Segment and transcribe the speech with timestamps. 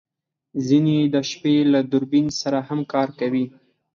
[0.65, 3.45] ځینې یې د شپې له دوربین سره هم کار کوي